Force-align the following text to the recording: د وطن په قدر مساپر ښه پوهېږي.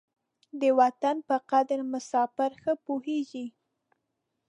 د 0.61 0.63
وطن 0.79 1.15
په 1.27 1.35
قدر 1.51 1.79
مساپر 1.91 2.51
ښه 2.61 2.73
پوهېږي. 2.85 3.45